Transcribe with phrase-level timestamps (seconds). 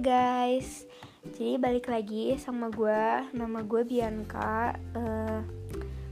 [0.00, 0.88] guys,
[1.36, 4.72] jadi balik lagi sama gue, nama gue Bianca.
[4.96, 5.44] Uh,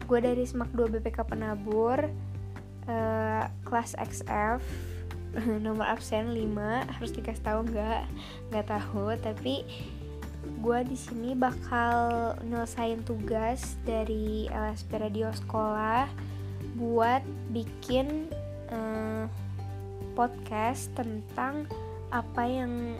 [0.04, 2.04] Gue dari SMAK 2 BPK Penabur.
[2.84, 4.64] Uh, Kelas XF
[5.64, 8.04] Nomor absen 5 Harus dikasih tahu nggak?
[8.52, 9.64] Nggak tahu, tapi
[10.60, 16.08] gue di sini bakal nyelesain tugas dari LSP Radio Sekolah
[16.76, 17.24] buat
[17.56, 18.28] bikin
[18.68, 19.24] uh,
[20.12, 21.64] podcast tentang
[22.08, 22.96] apa yang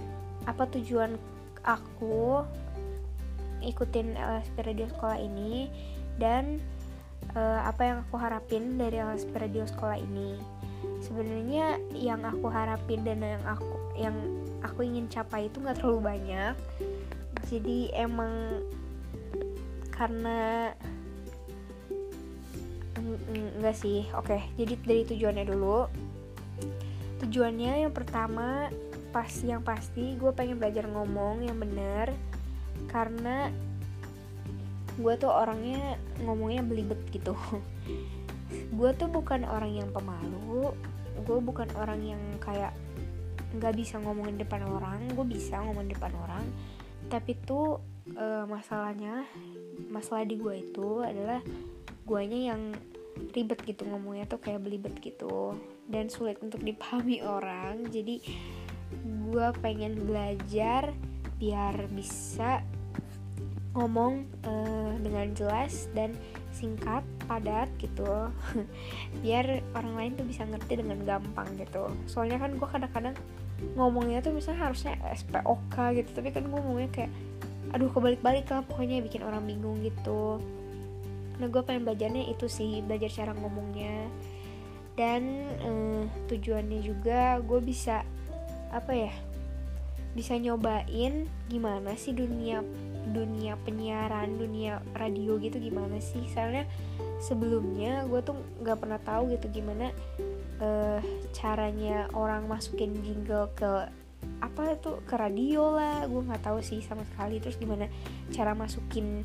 [0.48, 1.20] apa tujuan
[1.60, 2.40] aku
[3.60, 5.68] ikutin LSP Radio Sekolah ini
[6.16, 6.56] dan
[7.36, 10.40] uh, apa yang aku harapin dari LSP Radio Sekolah ini?
[11.04, 14.16] Sebenarnya yang aku harapin dan yang aku yang
[14.64, 16.54] aku ingin capai itu nggak terlalu banyak.
[17.50, 18.64] Jadi emang
[19.92, 20.72] karena
[23.58, 24.08] enggak sih?
[24.16, 25.90] Oke jadi dari tujuannya dulu.
[27.18, 28.70] Tujuannya yang pertama
[29.18, 32.14] pas yang pasti gue pengen belajar ngomong yang benar
[32.86, 33.50] karena
[34.94, 37.34] gue tuh orangnya ngomongnya belibet gitu.
[38.78, 40.70] Gue tuh bukan orang yang pemalu
[41.18, 42.70] gue bukan orang yang kayak
[43.58, 46.46] nggak bisa ngomongin depan orang gue bisa ngomong depan orang.
[47.10, 47.82] Tapi tuh
[48.14, 49.26] e, masalahnya
[49.90, 51.42] masalah di gue itu adalah
[52.06, 52.70] guanya yang
[53.34, 55.58] ribet gitu ngomongnya tuh kayak belibet gitu
[55.90, 57.82] dan sulit untuk dipahami orang.
[57.90, 58.22] Jadi
[59.38, 60.90] gue pengen belajar
[61.38, 62.58] biar bisa
[63.70, 66.10] ngomong uh, dengan jelas dan
[66.50, 68.02] singkat padat gitu.
[69.22, 71.86] Biar orang lain tuh bisa ngerti dengan gampang gitu.
[72.10, 73.14] Soalnya kan gue kadang-kadang
[73.78, 77.12] ngomongnya tuh misalnya harusnya SPOK gitu tapi kan gue ngomongnya kayak
[77.70, 80.42] aduh kebalik-balik lah pokoknya bikin orang bingung gitu.
[81.38, 84.10] Nah gue pengen belajarnya itu sih belajar cara ngomongnya.
[84.98, 88.02] Dan uh, tujuannya juga gue bisa
[88.74, 89.12] apa ya
[90.16, 92.64] bisa nyobain gimana sih dunia
[93.08, 96.24] dunia penyiaran dunia radio gitu gimana sih?
[96.28, 96.68] Soalnya
[97.18, 99.90] sebelumnya gue tuh nggak pernah tahu gitu gimana
[100.60, 101.00] uh,
[101.32, 103.88] caranya orang masukin jingle ke
[104.38, 106.04] apa itu ke radio lah.
[106.06, 107.40] Gue nggak tahu sih sama sekali.
[107.40, 107.88] Terus gimana
[108.30, 109.24] cara masukin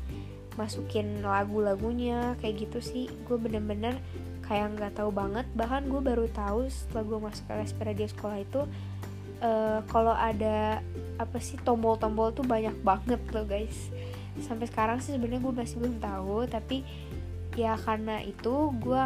[0.54, 3.06] masukin lagu-lagunya kayak gitu sih.
[3.28, 4.00] Gue bener-bener
[4.46, 5.44] kayak nggak tahu banget.
[5.52, 8.62] Bahkan gue baru tahu setelah gue masuk ke radio sekolah itu
[9.44, 10.80] uh, kalau ada
[11.20, 13.92] apa sih tombol-tombol tuh banyak banget loh guys.
[14.40, 16.82] Sampai sekarang sih sebenarnya gue masih belum tahu tapi
[17.54, 19.02] ya karena itu gue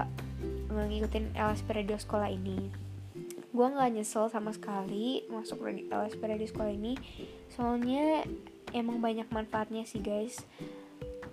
[0.72, 2.70] ngikutin LSP radio sekolah ini.
[3.52, 6.94] Gue nggak nyesel sama sekali masuk LSP radio sekolah ini.
[7.52, 8.24] Soalnya
[8.72, 10.46] emang banyak manfaatnya sih guys.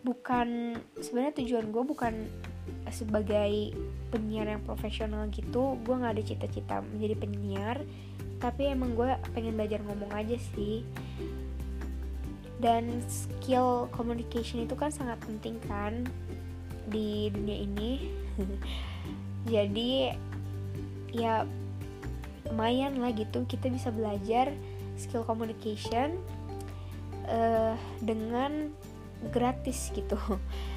[0.03, 2.13] Bukan sebenarnya tujuan gue bukan
[2.91, 3.73] sebagai
[4.11, 5.79] penyiar yang profesional gitu.
[5.85, 7.77] Gue nggak ada cita-cita menjadi penyiar
[8.45, 10.85] tapi emang gue pengen belajar ngomong aja sih.
[12.61, 16.05] Dan skill communication itu kan sangat penting kan
[16.85, 17.91] di dunia ini.
[19.53, 20.13] Jadi
[21.09, 21.49] ya
[22.45, 24.53] lumayan lah gitu kita bisa belajar
[24.95, 26.13] skill communication
[27.25, 27.73] uh,
[28.05, 28.69] dengan
[29.33, 30.19] gratis gitu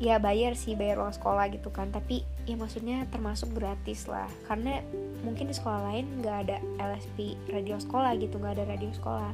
[0.00, 1.92] ya bayar sih bayar uang sekolah gitu kan.
[1.92, 4.26] Tapi ya maksudnya termasuk gratis lah.
[4.48, 4.80] Karena
[5.20, 9.30] mungkin di sekolah lain nggak ada LSP radio sekolah gitu nggak ada radio sekolah.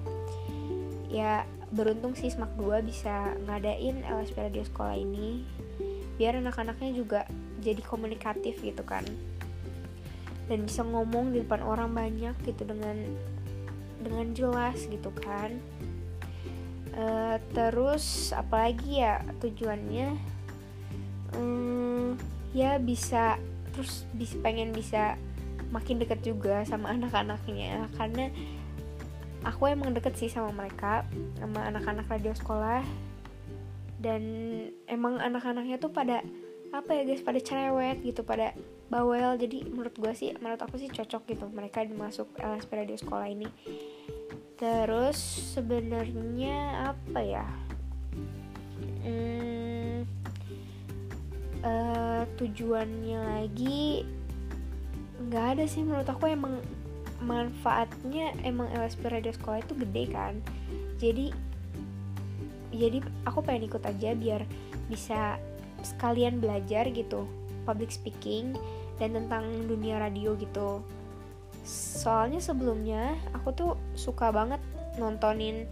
[1.07, 5.47] Ya beruntung sih SMAK 2 bisa ngadain LSP radio sekolah ini.
[6.19, 7.21] Biar anak-anaknya juga
[7.63, 9.07] jadi komunikatif gitu kan.
[10.51, 13.07] Dan bisa ngomong di depan orang banyak gitu dengan
[14.03, 15.63] dengan jelas gitu kan.
[16.97, 20.36] Uh, terus apalagi ya tujuannya
[21.37, 22.17] hmm,
[22.57, 23.37] ya bisa
[23.77, 25.21] terus bisa pengen bisa
[25.69, 27.87] makin deket juga sama anak-anaknya.
[27.95, 28.33] Karena
[29.45, 31.05] aku emang deket sih sama mereka
[31.39, 32.83] sama anak-anak radio sekolah.
[33.97, 34.23] Dan
[34.89, 36.21] emang anak-anaknya tuh pada
[36.75, 38.53] apa ya guys pada cerewet gitu pada
[38.89, 39.37] bawel.
[39.37, 43.49] Jadi menurut gue sih menurut aku sih cocok gitu mereka dimasuk LSP radio sekolah ini.
[44.57, 45.17] Terus
[45.53, 47.47] sebenarnya apa ya?
[49.05, 49.56] Hmm,
[52.37, 54.05] tujuannya lagi
[55.27, 55.83] nggak ada sih.
[55.83, 56.61] Menurut aku emang
[57.25, 60.35] manfaatnya emang LSP radio sekolah itu gede kan.
[61.01, 61.33] Jadi
[62.77, 64.45] jadi aku pengen ikut aja biar
[64.87, 65.41] bisa
[65.81, 67.25] sekalian belajar gitu
[67.65, 68.55] public speaking
[69.01, 70.85] dan tentang dunia radio gitu.
[71.67, 74.61] Soalnya sebelumnya aku tuh suka banget
[75.01, 75.67] nontonin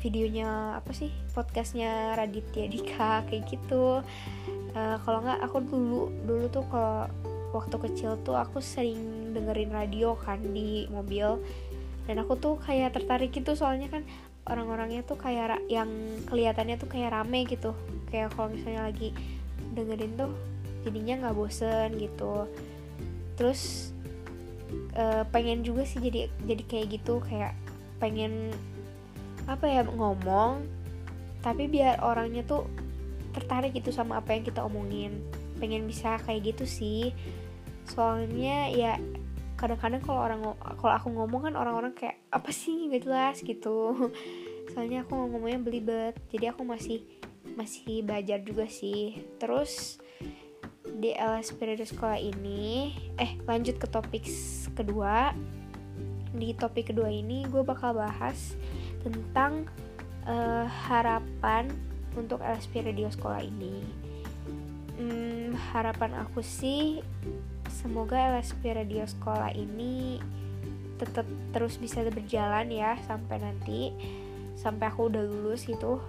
[0.00, 4.04] videonya apa sih podcastnya Raditya Dika kayak gitu
[4.76, 7.08] uh, kalau nggak aku dulu dulu tuh kalau
[7.56, 11.40] waktu kecil tuh aku sering dengerin radio kan di mobil.
[12.06, 14.06] Dan aku tuh kayak tertarik gitu soalnya kan
[14.46, 15.90] orang-orangnya tuh kayak yang
[16.30, 17.74] kelihatannya tuh kayak rame gitu.
[18.12, 19.10] Kayak kalau misalnya lagi
[19.74, 20.30] dengerin tuh
[20.86, 22.46] jadinya nggak bosen gitu.
[23.34, 23.90] Terus
[24.94, 27.58] uh, pengen juga sih jadi jadi kayak gitu kayak
[27.98, 28.52] pengen
[29.46, 30.66] apa ya ngomong
[31.40, 32.66] tapi biar orangnya tuh
[33.36, 35.20] tertarik gitu sama apa yang kita omongin.
[35.60, 37.12] Pengen bisa kayak gitu sih.
[37.84, 38.96] Soalnya ya
[39.60, 40.40] kadang-kadang kalau orang
[40.80, 42.88] kalau aku ngomong kan orang-orang kayak apa sih?
[42.88, 43.92] Nggak jelas gitu.
[44.72, 46.16] Soalnya aku ngomongnya belibet.
[46.32, 47.04] Jadi aku masih
[47.54, 49.20] masih belajar juga sih.
[49.36, 50.00] Terus
[50.96, 54.24] di LS periode sekolah ini eh lanjut ke topik
[54.72, 55.36] kedua.
[56.36, 58.56] Di topik kedua ini gue bakal bahas
[59.00, 59.64] tentang
[60.26, 61.70] uh, harapan
[62.16, 64.06] untuk LS periode sekolah ini.
[64.96, 67.04] Hmm, harapan aku sih
[67.68, 70.16] semoga LSP Radio Sekolah ini
[70.96, 73.92] tetap terus bisa berjalan ya sampai nanti.
[74.56, 76.00] Sampai aku udah lulus gitu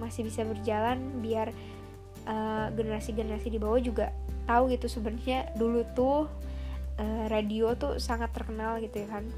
[0.00, 1.52] masih bisa berjalan biar
[2.24, 4.16] eh, generasi-generasi uh, di bawah juga
[4.48, 6.24] tahu gitu sebenarnya dulu tuh
[6.96, 9.28] uh, radio tuh sangat terkenal gitu ya kan.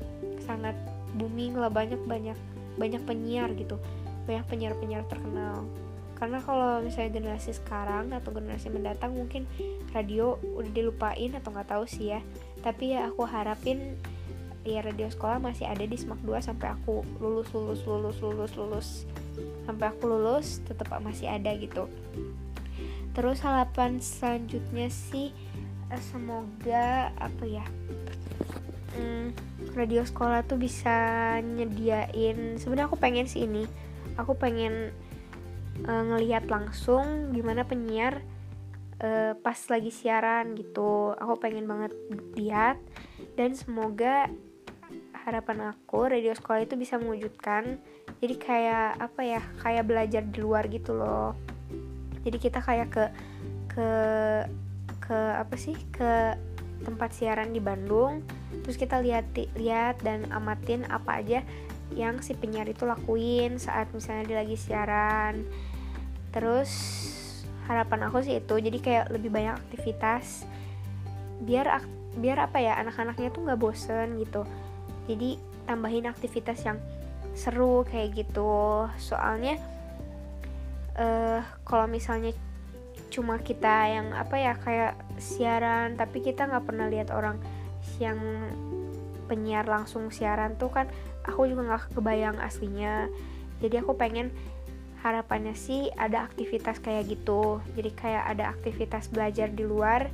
[0.47, 0.79] Sangat
[1.19, 2.39] booming lah banyak banyak
[2.79, 3.75] banyak penyiar gitu.
[4.31, 5.67] Banyak penyiar-penyiar terkenal
[6.23, 9.43] karena kalau misalnya generasi sekarang atau generasi mendatang mungkin
[9.91, 12.23] radio udah dilupain atau nggak tahu sih ya.
[12.63, 13.99] Tapi ya aku harapin
[14.63, 18.89] ya radio sekolah masih ada di SMAK 2 sampai aku lulus lulus lulus lulus lulus.
[19.67, 21.91] Sampai aku lulus tetap masih ada gitu.
[23.19, 25.35] Terus harapan selanjutnya sih
[25.91, 27.67] eh, semoga apa ya
[28.95, 29.35] hmm,
[29.75, 30.95] radio sekolah tuh bisa
[31.43, 33.67] nyediain sebenarnya aku pengen sih ini.
[34.23, 34.95] Aku pengen
[35.87, 38.23] uh, ngelihat langsung gimana penyiar
[39.03, 41.15] uh, pas lagi siaran gitu.
[41.19, 41.93] Aku pengen banget
[42.39, 42.79] lihat
[43.35, 44.31] dan semoga
[45.23, 47.79] harapan aku radio sekolah itu bisa mewujudkan.
[48.23, 51.35] Jadi kayak apa ya kayak belajar di luar gitu loh.
[52.23, 53.05] Jadi kita kayak ke
[53.73, 53.91] ke
[55.03, 56.39] ke apa sih ke
[56.83, 58.23] tempat siaran di Bandung.
[58.63, 61.43] Terus kita lihat lihat dan amatin apa aja
[61.93, 65.45] yang si penyiar itu lakuin saat misalnya dia lagi siaran
[66.33, 66.71] terus
[67.71, 70.49] harapan aku sih itu jadi kayak lebih banyak aktivitas
[71.47, 71.85] biar
[72.19, 74.45] biar apa ya anak-anaknya tuh nggak bosen gitu.
[75.09, 76.79] Jadi tambahin aktivitas yang
[77.33, 78.87] seru kayak gitu.
[79.01, 79.57] Soalnya
[80.97, 82.37] uh, kalau misalnya
[83.13, 87.37] cuma kita yang apa ya kayak siaran tapi kita nggak pernah lihat orang
[88.01, 88.17] yang
[89.29, 90.89] penyiar langsung siaran tuh kan
[91.25, 93.09] aku juga nggak kebayang aslinya.
[93.63, 94.35] Jadi aku pengen
[95.03, 97.59] harapannya sih ada aktivitas kayak gitu.
[97.75, 100.07] Jadi kayak ada aktivitas belajar di luar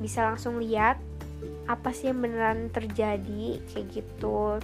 [0.00, 0.96] bisa langsung lihat
[1.68, 4.58] apa sih yang beneran terjadi kayak gitu.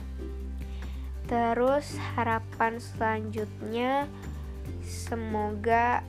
[1.28, 4.08] Terus harapan selanjutnya
[4.84, 6.04] semoga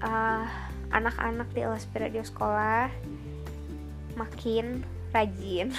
[0.00, 0.48] uh,
[0.92, 2.88] anak-anak di LSP Radio Sekolah
[4.16, 5.72] makin rajin.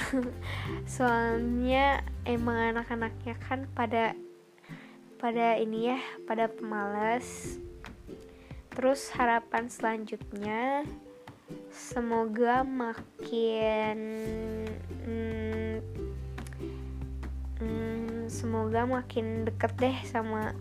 [0.98, 4.18] Soalnya emang anak-anaknya kan pada
[5.24, 7.56] pada ini ya pada pemalas
[8.76, 10.84] terus harapan selanjutnya
[11.72, 13.96] semoga makin
[15.08, 15.80] hmm,
[17.56, 20.52] hmm, semoga makin deket deh sama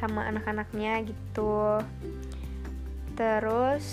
[0.00, 1.76] sama anak-anaknya gitu.
[3.14, 3.86] Terus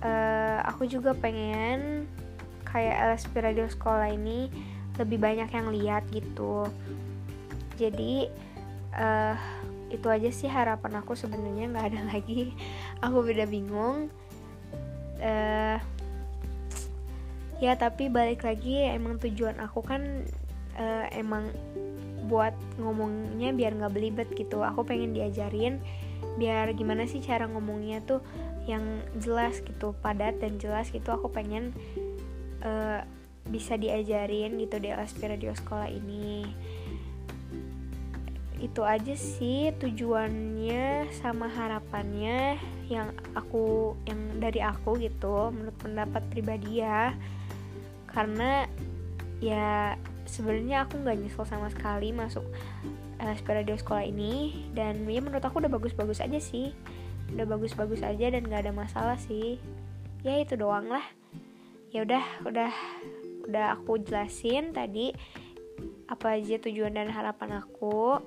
[0.00, 2.08] uh, aku juga pengen
[2.64, 4.48] kayak LSP radio sekolah ini
[4.96, 6.64] lebih banyak yang lihat gitu
[7.78, 8.26] jadi
[8.98, 9.38] uh,
[9.88, 12.52] itu aja sih harapan aku sebenarnya nggak ada lagi.
[13.00, 14.10] Aku beda bingung.
[15.18, 15.78] Uh,
[17.58, 20.22] ya tapi balik lagi emang tujuan aku kan
[20.78, 21.50] uh, emang
[22.30, 24.60] buat ngomongnya biar nggak belibet gitu.
[24.66, 25.80] Aku pengen diajarin
[26.38, 28.22] biar gimana sih cara ngomongnya tuh
[28.68, 31.08] yang jelas gitu padat dan jelas gitu.
[31.08, 31.72] Aku pengen
[32.62, 33.00] uh,
[33.48, 36.44] bisa diajarin gitu di LSP Radio Sekolah ini
[38.58, 42.58] itu aja sih tujuannya sama harapannya
[42.90, 47.14] yang aku yang dari aku gitu menurut pendapat pribadi ya.
[48.10, 48.66] Karena
[49.38, 49.94] ya
[50.26, 52.42] sebenarnya aku nggak nyesel sama sekali masuk
[53.22, 54.66] uh, radio sekolah ini.
[54.74, 56.74] Dan ya menurut aku udah bagus-bagus aja sih.
[57.30, 59.62] Udah bagus-bagus aja dan nggak ada masalah sih.
[60.26, 61.06] Ya itu doang lah.
[61.94, 62.72] Ya udah udah
[63.46, 65.14] udah aku jelasin tadi
[66.08, 68.18] apa aja tujuan dan harapan aku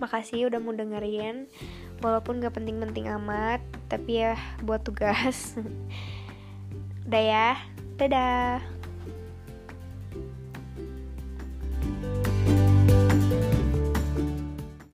[0.00, 1.46] Makasih udah mau dengerin.
[2.00, 3.60] Walaupun gak penting-penting amat
[3.92, 5.54] Tapi ya buat tugas.
[7.04, 7.60] Udah ya
[8.00, 8.79] Dadah